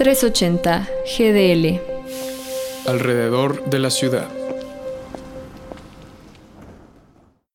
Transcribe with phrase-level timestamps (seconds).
[0.00, 1.78] 380 GDL.
[2.86, 4.39] Alrededor de la ciudad.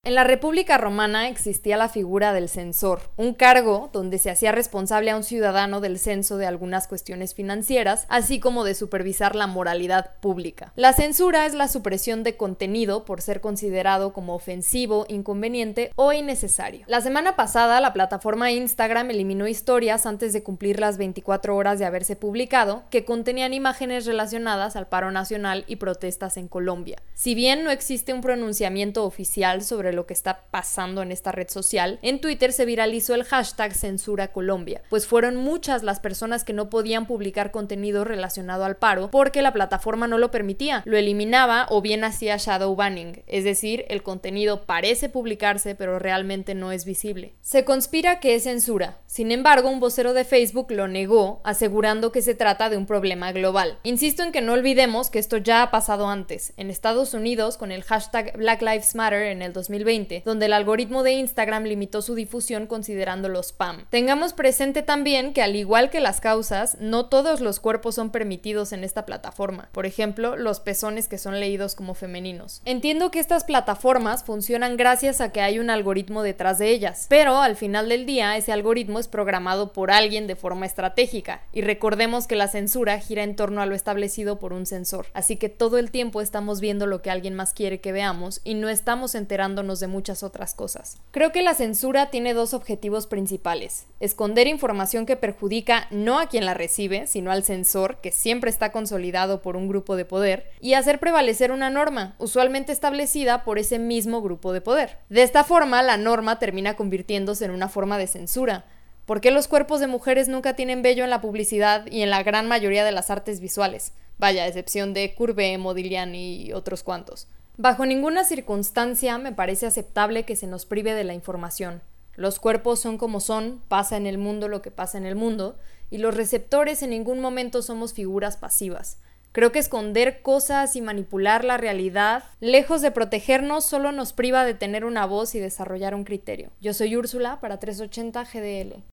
[0.05, 5.09] En la República Romana existía la figura del censor, un cargo donde se hacía responsable
[5.09, 10.11] a un ciudadano del censo de algunas cuestiones financieras, así como de supervisar la moralidad
[10.19, 10.71] pública.
[10.75, 16.85] La censura es la supresión de contenido por ser considerado como ofensivo, inconveniente o innecesario.
[16.85, 21.85] La semana pasada, la plataforma Instagram eliminó historias antes de cumplir las 24 horas de
[21.85, 27.01] haberse publicado que contenían imágenes relacionadas al paro nacional y protestas en Colombia.
[27.15, 31.49] Si bien no existe un pronunciamiento oficial sobre lo que está pasando en esta red
[31.49, 36.53] social, en Twitter se viralizó el hashtag Censura Colombia, pues fueron muchas las personas que
[36.53, 41.67] no podían publicar contenido relacionado al paro porque la plataforma no lo permitía, lo eliminaba
[41.69, 46.85] o bien hacía shadow banning, es decir, el contenido parece publicarse pero realmente no es
[46.85, 47.33] visible.
[47.41, 52.21] Se conspira que es censura, sin embargo un vocero de Facebook lo negó, asegurando que
[52.21, 53.79] se trata de un problema global.
[53.83, 57.71] Insisto en que no olvidemos que esto ya ha pasado antes, en Estados Unidos con
[57.71, 59.84] el hashtag Black Lives Matter en el 2020
[60.25, 63.85] donde el algoritmo de Instagram limitó su difusión considerando los spam.
[63.89, 68.73] Tengamos presente también que al igual que las causas, no todos los cuerpos son permitidos
[68.73, 69.69] en esta plataforma.
[69.71, 72.61] Por ejemplo, los pezones que son leídos como femeninos.
[72.65, 77.41] Entiendo que estas plataformas funcionan gracias a que hay un algoritmo detrás de ellas, pero
[77.41, 82.27] al final del día ese algoritmo es programado por alguien de forma estratégica y recordemos
[82.27, 85.77] que la censura gira en torno a lo establecido por un sensor, así que todo
[85.77, 89.74] el tiempo estamos viendo lo que alguien más quiere que veamos y no estamos enterándonos
[89.79, 90.97] de muchas otras cosas.
[91.11, 93.85] Creo que la censura tiene dos objetivos principales.
[93.99, 98.71] Esconder información que perjudica no a quien la recibe, sino al censor, que siempre está
[98.71, 103.79] consolidado por un grupo de poder, y hacer prevalecer una norma, usualmente establecida por ese
[103.79, 104.97] mismo grupo de poder.
[105.09, 108.65] De esta forma, la norma termina convirtiéndose en una forma de censura,
[109.05, 112.23] ¿Por qué los cuerpos de mujeres nunca tienen vello en la publicidad y en la
[112.23, 113.93] gran mayoría de las artes visuales?
[114.17, 117.27] Vaya, excepción de Curve, Modigliani y otros cuantos.
[117.57, 121.81] Bajo ninguna circunstancia me parece aceptable que se nos prive de la información.
[122.15, 125.57] Los cuerpos son como son, pasa en el mundo lo que pasa en el mundo,
[125.89, 128.97] y los receptores en ningún momento somos figuras pasivas.
[129.31, 134.53] Creo que esconder cosas y manipular la realidad, lejos de protegernos, solo nos priva de
[134.53, 136.51] tener una voz y desarrollar un criterio.
[136.59, 138.83] Yo soy Úrsula para 380 GDL.